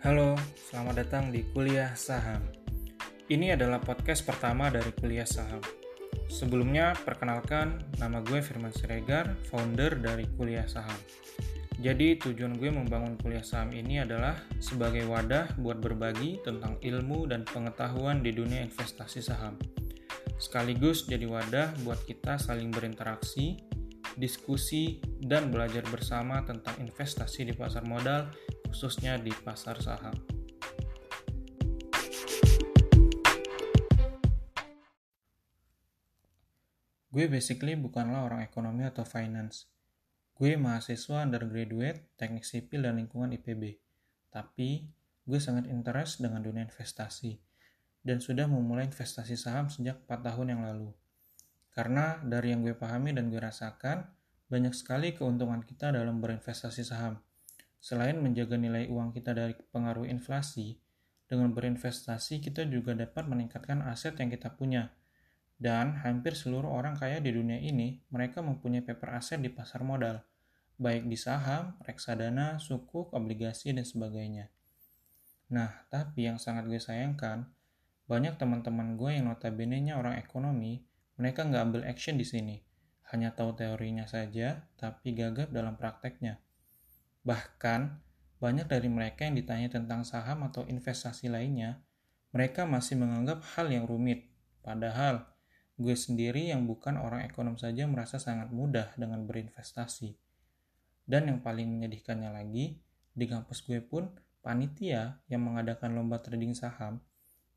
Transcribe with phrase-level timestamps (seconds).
[0.00, 2.40] Halo, selamat datang di Kuliah Saham.
[3.28, 5.60] Ini adalah podcast pertama dari Kuliah Saham.
[6.24, 10.96] Sebelumnya, perkenalkan nama gue Firman Siregar, founder dari Kuliah Saham.
[11.84, 17.44] Jadi, tujuan gue membangun Kuliah Saham ini adalah sebagai wadah buat berbagi tentang ilmu dan
[17.44, 19.60] pengetahuan di dunia investasi saham.
[20.40, 23.60] Sekaligus jadi wadah buat kita saling berinteraksi,
[24.16, 28.32] diskusi, dan belajar bersama tentang investasi di pasar modal
[28.70, 30.14] khususnya di pasar saham.
[37.10, 39.66] Gue basically bukanlah orang ekonomi atau finance.
[40.38, 43.82] Gue mahasiswa undergraduate teknik sipil dan lingkungan IPB.
[44.30, 44.86] Tapi,
[45.26, 47.42] gue sangat interest dengan dunia investasi
[48.06, 50.94] dan sudah memulai investasi saham sejak 4 tahun yang lalu.
[51.74, 54.06] Karena dari yang gue pahami dan gue rasakan,
[54.46, 57.18] banyak sekali keuntungan kita dalam berinvestasi saham–
[57.80, 60.76] Selain menjaga nilai uang kita dari pengaruh inflasi,
[61.24, 64.92] dengan berinvestasi kita juga dapat meningkatkan aset yang kita punya.
[65.56, 70.20] Dan hampir seluruh orang kaya di dunia ini, mereka mempunyai paper aset di pasar modal,
[70.80, 74.48] baik di saham, reksadana, sukuk, obligasi, dan sebagainya.
[75.52, 77.48] Nah, tapi yang sangat gue sayangkan,
[78.08, 80.82] banyak teman-teman gue yang notabene-nya orang ekonomi,
[81.20, 82.56] mereka nggak ambil action di sini.
[83.12, 86.40] Hanya tahu teorinya saja, tapi gagap dalam prakteknya.
[87.24, 87.80] Bahkan,
[88.40, 91.84] banyak dari mereka yang ditanya tentang saham atau investasi lainnya,
[92.32, 94.32] mereka masih menganggap hal yang rumit.
[94.64, 95.28] Padahal,
[95.76, 100.16] gue sendiri yang bukan orang ekonom saja merasa sangat mudah dengan berinvestasi.
[101.04, 102.80] Dan yang paling menyedihkannya lagi,
[103.12, 104.08] di kampus gue pun,
[104.40, 107.00] panitia yang mengadakan lomba trading saham,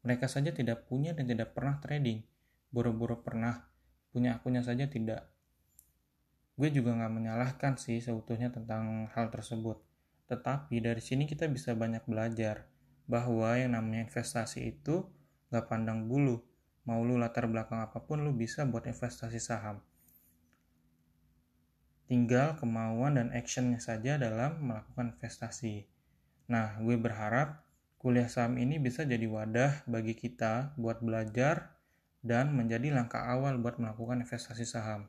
[0.04, 2.24] mereka saja tidak punya dan tidak pernah trading.
[2.74, 3.72] Buru-buru pernah,
[4.12, 5.33] punya akunnya saja tidak
[6.54, 9.82] gue juga nggak menyalahkan sih seutuhnya tentang hal tersebut.
[10.30, 12.70] Tetapi dari sini kita bisa banyak belajar
[13.10, 15.06] bahwa yang namanya investasi itu
[15.50, 16.42] nggak pandang bulu.
[16.84, 19.80] Mau lu latar belakang apa pun lu bisa buat investasi saham.
[22.06, 25.88] Tinggal kemauan dan actionnya saja dalam melakukan investasi.
[26.52, 27.64] Nah, gue berharap
[27.96, 31.80] kuliah saham ini bisa jadi wadah bagi kita buat belajar
[32.20, 35.08] dan menjadi langkah awal buat melakukan investasi saham.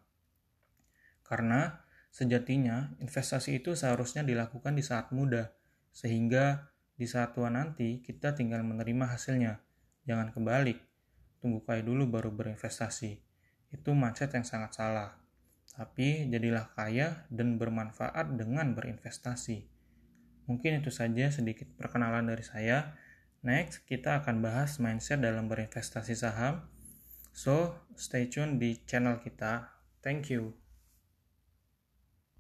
[1.25, 1.81] Karena
[2.13, 5.51] sejatinya investasi itu seharusnya dilakukan di saat muda,
[5.91, 9.59] sehingga di saat tua nanti kita tinggal menerima hasilnya.
[10.07, 10.79] Jangan kebalik,
[11.43, 13.19] tunggu kaya dulu baru berinvestasi.
[13.75, 15.11] Itu mindset yang sangat salah.
[15.75, 19.67] Tapi jadilah kaya dan bermanfaat dengan berinvestasi.
[20.47, 22.95] Mungkin itu saja sedikit perkenalan dari saya.
[23.43, 26.69] Next, kita akan bahas mindset dalam berinvestasi saham.
[27.35, 29.75] So, stay tune di channel kita.
[30.05, 30.64] Thank you.